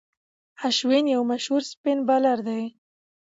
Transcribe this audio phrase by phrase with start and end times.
[0.67, 2.63] اشوين یو مشهور اسپن بالر دئ.